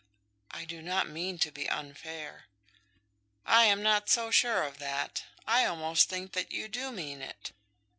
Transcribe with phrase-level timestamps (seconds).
[0.49, 2.45] "I do not mean to be unfair."
[3.45, 5.25] "I am not so sure of that.
[5.45, 7.51] I almost think that you do mean it.